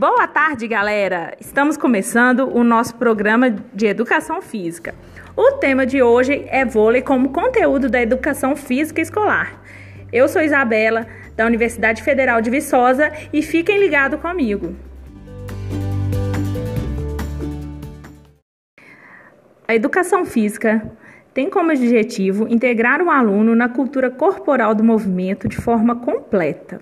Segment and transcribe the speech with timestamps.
[0.00, 1.34] Boa tarde, galera!
[1.38, 4.94] Estamos começando o nosso programa de educação física.
[5.36, 9.62] O tema de hoje é vôlei como conteúdo da educação física escolar.
[10.10, 11.06] Eu sou Isabela,
[11.36, 14.74] da Universidade Federal de Viçosa, e fiquem ligados comigo.
[19.68, 20.90] A educação física
[21.34, 26.80] tem como objetivo integrar o aluno na cultura corporal do movimento de forma completa.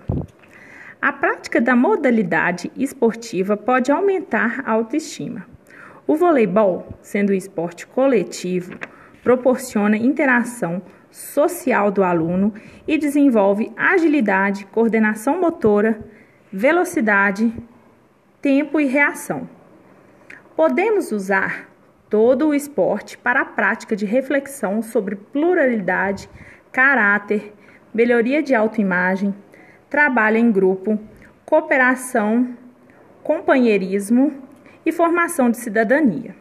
[1.01, 5.47] A prática da modalidade esportiva pode aumentar a autoestima.
[6.05, 8.77] O voleibol, sendo um esporte coletivo,
[9.23, 12.53] proporciona interação social do aluno
[12.85, 16.05] e desenvolve agilidade, coordenação motora,
[16.51, 17.53] velocidade,
[18.41, 19.47] tempo e reação.
[20.53, 21.69] Podemos usar
[22.09, 26.29] todo o esporte para a prática de reflexão sobre pluralidade,
[26.73, 27.53] caráter,
[27.93, 29.33] melhoria de autoimagem,
[29.89, 30.99] trabalho em grupo,
[31.45, 32.55] cooperação,
[33.23, 34.33] companheirismo
[34.85, 36.35] e formação de cidadania.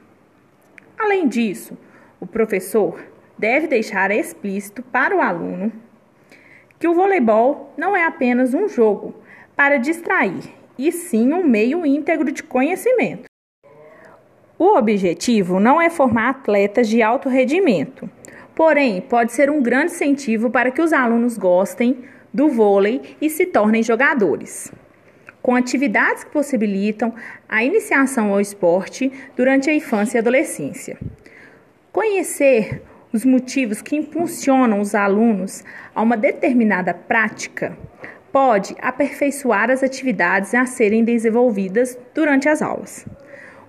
[0.98, 1.76] Além disso,
[2.20, 3.00] o professor
[3.38, 5.72] deve deixar explícito para o aluno
[6.78, 9.14] que o voleibol não é apenas um jogo
[9.56, 10.44] para distrair,
[10.78, 13.24] e sim um meio íntegro de conhecimento.
[14.56, 18.08] O objetivo não é formar atletas de alto rendimento,
[18.54, 23.46] porém, pode ser um grande incentivo para que os alunos gostem do vôlei e se
[23.46, 24.72] tornem jogadores.
[25.40, 27.14] Com atividades que possibilitam
[27.48, 30.98] a iniciação ao esporte durante a infância e adolescência.
[31.92, 37.76] Conhecer os motivos que impulsionam os alunos a uma determinada prática
[38.30, 43.06] pode aperfeiçoar as atividades a serem desenvolvidas durante as aulas.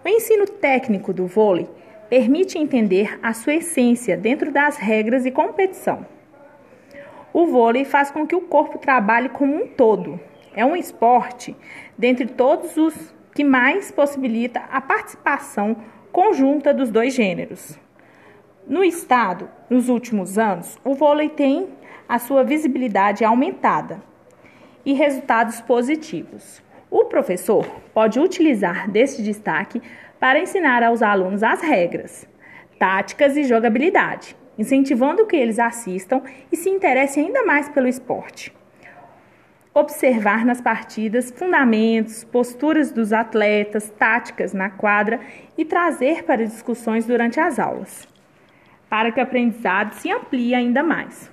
[0.03, 1.67] O ensino técnico do vôlei
[2.09, 6.05] permite entender a sua essência dentro das regras e competição.
[7.39, 10.19] O vôlei faz com que o corpo trabalhe como um todo.
[10.53, 11.55] É um esporte
[11.97, 15.77] dentre todos os que mais possibilita a participação
[16.11, 17.79] conjunta dos dois gêneros.
[18.67, 21.69] No estado, nos últimos anos, o vôlei tem
[22.09, 24.01] a sua visibilidade aumentada
[24.85, 26.61] e resultados positivos.
[26.91, 29.81] O professor pode utilizar deste destaque
[30.19, 32.27] para ensinar aos alunos as regras,
[32.77, 36.21] táticas e jogabilidade, incentivando que eles assistam
[36.51, 38.53] e se interessem ainda mais pelo esporte.
[39.73, 45.21] Observar nas partidas fundamentos, posturas dos atletas, táticas na quadra
[45.57, 48.05] e trazer para discussões durante as aulas,
[48.89, 51.31] para que o aprendizado se amplie ainda mais.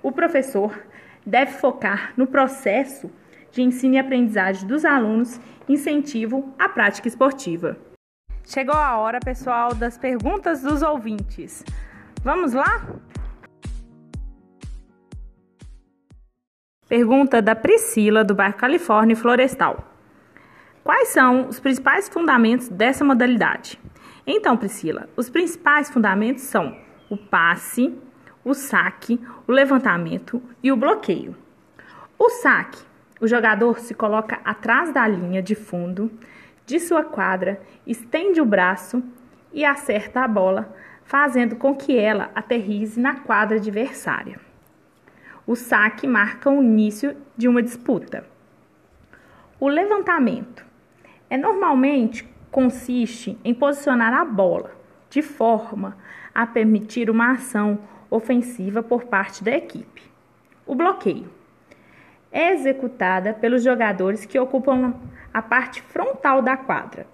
[0.00, 0.86] O professor
[1.26, 3.10] deve focar no processo
[3.50, 7.76] de ensino e aprendizagem dos alunos, incentivo à prática esportiva.
[8.44, 11.64] Chegou a hora, pessoal, das perguntas dos ouvintes.
[12.22, 12.86] Vamos lá?
[16.88, 19.92] Pergunta da Priscila, do bairro Califórnia Florestal.
[20.84, 23.80] Quais são os principais fundamentos dessa modalidade?
[24.26, 26.76] Então, Priscila, os principais fundamentos são
[27.10, 27.96] o passe,
[28.44, 31.36] o saque, o levantamento e o bloqueio.
[32.18, 36.10] O saque o jogador se coloca atrás da linha de fundo
[36.66, 39.00] de sua quadra, estende o braço
[39.52, 40.74] e acerta a bola,
[41.04, 44.40] fazendo com que ela aterrize na quadra adversária.
[45.46, 48.24] O saque marca o início de uma disputa.
[49.58, 50.64] O levantamento
[51.28, 54.70] é normalmente consiste em posicionar a bola
[55.08, 55.96] de forma
[56.34, 57.78] a permitir uma ação
[58.10, 60.02] ofensiva por parte da equipe.
[60.66, 61.30] O bloqueio
[62.30, 64.94] é executada pelos jogadores que ocupam
[65.32, 67.06] a parte frontal da quadra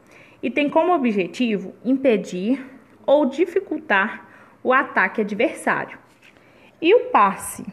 [0.43, 2.65] e tem como objetivo impedir
[3.08, 4.26] ou dificultar
[4.62, 5.98] o ataque adversário.
[6.80, 7.64] E o passe,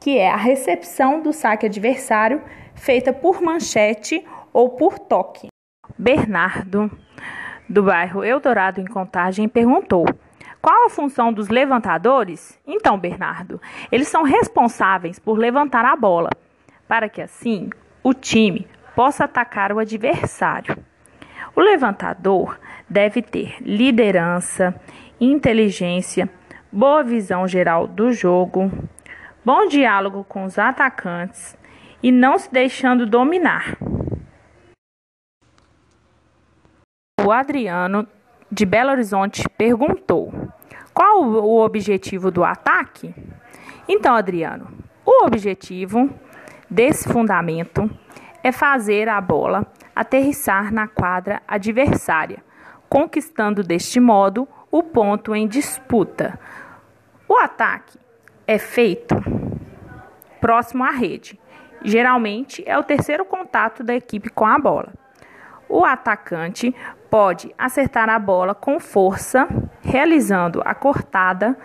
[0.00, 2.42] que é a recepção do saque adversário
[2.74, 4.24] feita por manchete
[4.54, 5.48] ou por toque.
[5.98, 6.90] Bernardo,
[7.68, 10.06] do bairro Eldorado em Contagem, perguntou:
[10.62, 12.58] qual a função dos levantadores?
[12.66, 13.60] Então, Bernardo,
[13.92, 16.30] eles são responsáveis por levantar a bola
[16.88, 17.68] para que assim
[18.02, 18.66] o time
[18.96, 20.82] possa atacar o adversário.
[21.54, 22.58] O levantador
[22.90, 24.74] deve ter liderança,
[25.20, 26.28] inteligência,
[26.72, 28.70] boa visão geral do jogo,
[29.44, 31.56] bom diálogo com os atacantes
[32.02, 33.76] e não se deixando dominar.
[37.24, 38.08] O Adriano
[38.50, 40.32] de Belo Horizonte perguntou:
[40.92, 43.14] qual o objetivo do ataque?
[43.88, 44.68] Então, Adriano,
[45.04, 46.10] o objetivo
[46.68, 47.88] desse fundamento
[48.42, 52.42] é fazer a bola aterrissar na quadra adversária,
[52.90, 56.38] conquistando deste modo o ponto em disputa.
[57.28, 57.96] O ataque
[58.46, 59.14] é feito
[60.40, 61.38] próximo à rede.
[61.82, 64.92] Geralmente é o terceiro contato da equipe com a bola.
[65.68, 66.74] O atacante
[67.08, 69.46] pode acertar a bola com força,
[69.80, 71.56] realizando a cortada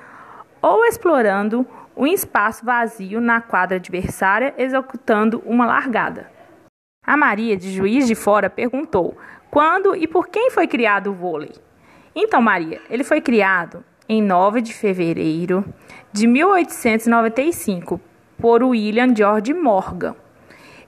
[0.62, 1.66] ou explorando
[1.98, 6.30] um espaço vazio na quadra adversária, executando uma largada.
[7.06, 9.18] A Maria, de Juiz de Fora, perguntou
[9.56, 11.54] quando e por quem foi criado o vôlei.
[12.14, 15.64] Então, Maria, ele foi criado em 9 de fevereiro
[16.12, 18.02] de 1895
[18.38, 20.14] por William George Morgan.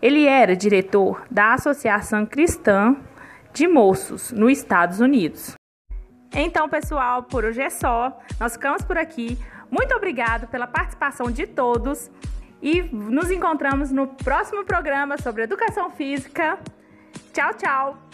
[0.01, 2.97] Ele era diretor da Associação Cristã
[3.53, 5.53] de Moços nos Estados Unidos.
[6.35, 8.19] Então, pessoal, por hoje é só.
[8.37, 9.37] Nós ficamos por aqui.
[9.71, 12.11] Muito obrigado pela participação de todos
[12.61, 16.59] e nos encontramos no próximo programa sobre educação física.
[17.31, 18.06] Tchau, tchau.